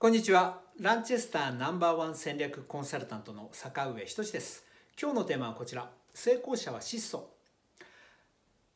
[0.00, 0.62] こんにちは。
[0.80, 4.64] ランチェスターナンバーワン戦略コンサルタントの坂上仁です。
[4.98, 5.90] 今日のテーマはこちら。
[6.14, 7.28] 成功者は質素。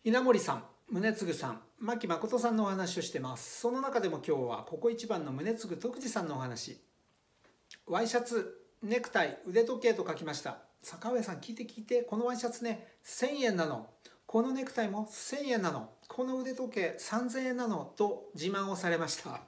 [0.05, 3.61] 稲森さん宗次さん牧誠さんのお話をしてます。
[3.61, 6.79] その中でも今日はここ一番の宗次徳次さんのお話。
[7.87, 10.59] ワイシャツネクタイ腕時計と書きました。
[10.83, 12.03] 坂上さん聞いて聞いて。
[12.03, 13.89] このワイシャツね1000円なの。
[14.27, 15.89] このネクタイも1000円なの。
[16.07, 17.95] この腕時計3000円なの。
[17.97, 19.41] と自慢をされました。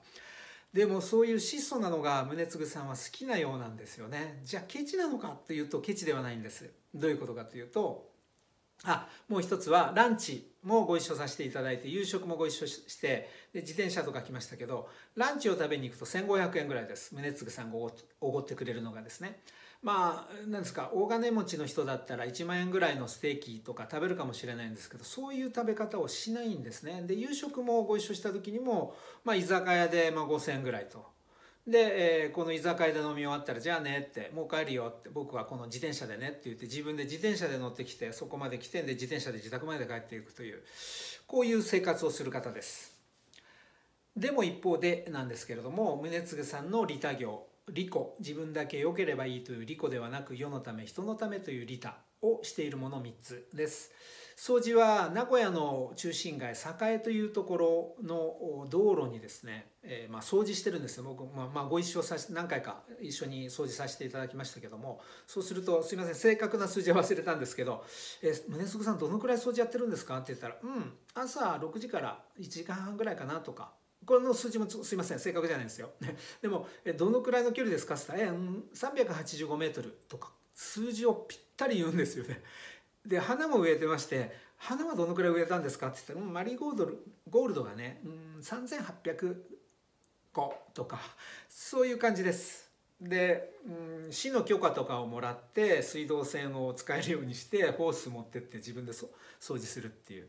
[0.73, 4.41] でもそういう質素なのが宗次さんは好きなようなんですよね。
[4.45, 6.71] じゃあケチなのかっていうとケチではないんです。
[6.95, 8.16] どういうことかというと
[8.85, 17.15] あもう一つはランチもご一緒させていただいて夕食もご一緒してで自転車とか来ましたけどランチを食べに行くと1500円ぐらいです。
[17.15, 17.79] 宗次さんが
[18.21, 19.41] おごってくれるのがですね。
[19.83, 27.03] まあ何ですか大金持ちの人だったら1万円ぐらいのステーキとか食べるかもしれないんですけどそういう食べ方をしないんですね。
[27.07, 31.16] で夕食もご一緒した時にも、まあ、居酒屋で5,000円ぐらいと。
[31.67, 40.63] で、えー、この居酒屋で飲み終わったらじゃあねってもう帰るよって僕はこの自転車でねって言って自分で自転車で乗ってきてそこまで来てんで自転車で自宅まで帰っていくという
[41.27, 42.97] こういう生活をする方です。
[44.17, 53.91] でも一方でなんですけれども宗次さんの利他業利己自分だけ良ければいいという利己ではなく世のため人のためという利他をしているもの3つです。
[54.37, 56.55] 掃除は名古屋の中心街
[56.93, 67.83] 栄というところの道路にですね、えー、まあ、掃除してるんですよ僕、まあ、まあ、ご一緒させ何回か一緒に掃除させていただきましたけどもそうするとすいません正確な数字は忘れたんですけど
[68.23, 73.73] 「えー、宗次さんどのくらい掃除やってるんですか?」って言ったら「うん朝6時から1時間半ぐらいかな」とか
[74.05, 75.93] この数字もすいません正確じゃないんですよ。
[76.43, 77.95] でもどのくらいの距離ですか？
[77.95, 78.33] って言ったら
[79.17, 82.43] 「385メートル」とか数字をぴったり言うんですよね。
[83.07, 86.93] で花も植えてまして「花はどのくらい植えたんですか?」って言ったら「マリーゴールド
[87.29, 89.43] ゴールドがね、うん、3800
[90.33, 91.01] 個」とか
[91.49, 92.66] そういう感じです。
[93.01, 93.51] で、
[94.07, 99.09] うん、市の許可とかをもらって水道線を使えるようにしてホース持ってって自分で掃
[99.41, 100.29] 除するっていう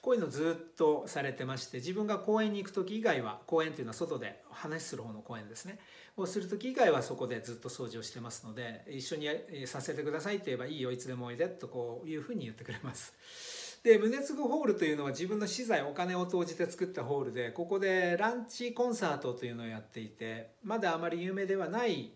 [0.00, 5.78] こういうのずっとされてまして自分が公園に行く時以外は公園っていうのは外で話する方の公園ですね
[6.16, 9.26] をする時以外はそこでずっと掃除をしてますので一緒に
[9.66, 13.63] させてくださいって言えばいいよいつでもおいでとこういうふうに言ってくれます。
[13.84, 22.12] で宗次ホールというのは自分の資材お金を投じて作ったホールでここでランチコンサートというのをやっていてまだあまり有名ではない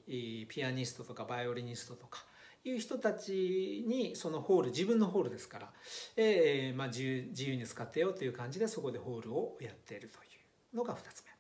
[0.49, 2.25] ピアニストとかバイオリニストとか
[2.65, 5.71] いう人たちにそのホール自分のホールですから、
[6.17, 10.27] えーまあ、自由自由に使ってよという感じでそこでホールをやっているとい
[10.73, 11.38] うのが2つ目。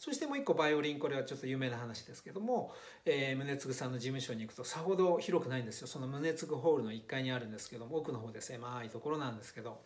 [0.00, 2.72] そしてもう一個バイオリンこれはちょっと有名な話ですけども、
[3.04, 5.86] えー、宗次さんの事務所に行くとさほど広くないんですよ。
[5.86, 9.82] その宗次ホールの1階にあるんですけども奥の方で狭いところなんですけど。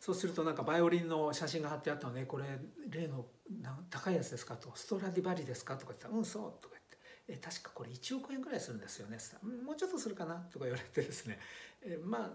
[0.00, 2.24] そうするとなんかバイオリンの写真が貼ってあったのね。
[2.24, 2.44] これ
[2.90, 3.26] 例の
[3.88, 4.72] 高いやつですかと。
[4.74, 6.98] ストラディバリですかとか言ったら「うんそう」とか言って
[7.28, 9.18] 「え確かこれ1億円ぐらいするんですよね」
[9.64, 11.38] もうちょっとするかな」とか言われてですね
[11.86, 12.30] 「えまあ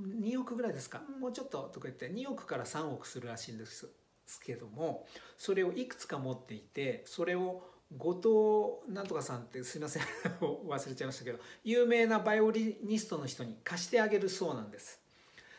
[0.00, 1.00] 2億ぐらいですか。
[1.20, 3.88] もうちょっと」とか言って2億から3億するらしいんです。
[4.26, 5.06] ですけども
[5.38, 7.62] それをいくつか持っていてそれを
[7.96, 10.02] 後藤なんとかさんってすいません
[10.40, 15.00] 忘れちゃいましたけど有名なバイオリニストの人に貸してあげるそうなんです。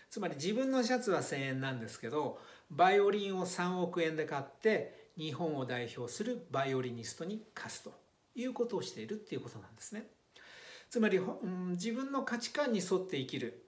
[0.10, 2.40] つまり自分のシャツは1,000円なんですけど
[2.70, 8.08] バイオリンを3億円で買って日本を代表するバイオリニストに貸すと。
[8.38, 10.08] いうことをしているっていうことなんですね。
[10.90, 13.64] つまり、うん、自分の価値観に沿って生きる。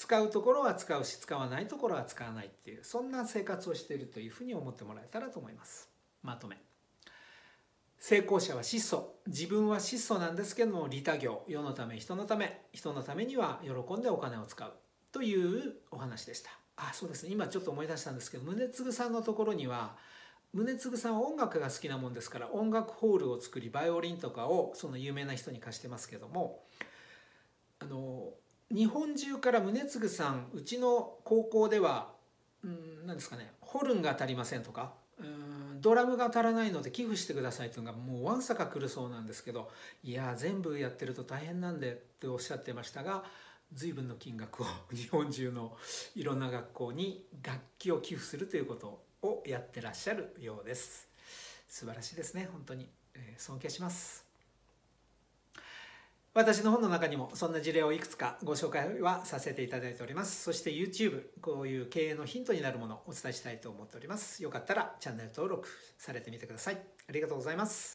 [0.00, 5.90] 使うところは使うし使わないところは使わないっていうそんな生活をしているというふうに思ってもらえたらと思います。
[6.22, 6.56] まとめ。
[7.98, 9.16] 成功者は質素。
[9.26, 11.44] 自分は質素なんですけども利他業。
[11.46, 12.62] 世のため人のため。
[12.72, 14.72] 人のためには喜んでお金を使う。
[15.12, 16.50] というお話でした。
[16.78, 17.32] あそうですね。
[17.32, 19.98] 今ちょっと思い出したんですけど宗次さんのところには
[20.54, 26.64] 宗次さんは音楽が好きなもんですから音楽ホールを作りバイオリンとかをその有名な人に貸してますけども
[27.80, 28.30] あの
[28.70, 32.12] 日本中から宗次さんうちの高校では
[32.64, 39.70] うん何ですかねホルンが足りませんとかうんドラムが足らないので寄付してくださいというのがもうわんさか来るそうなんですけど
[40.04, 43.24] いや全部やってると大変なんでっておっしゃってましたが
[43.72, 45.76] 随分の金額を 日本中の
[46.14, 51.08] いろんな学校に楽器を寄付するということをやってらっしゃるようです。
[51.68, 54.29] 素晴らしいですね本当に、えー、尊敬します。
[56.32, 60.42] 私の本の中にもそんな事例をいくつかご紹介はさせていただいております。
[60.42, 64.42] そして YouTube、こういう経営のヒントになるものをお伝えしたいと思っております。
[64.42, 65.68] よかったらチャンネル登録
[65.98, 66.78] されてみてください。
[67.08, 67.94] ありがとうございます。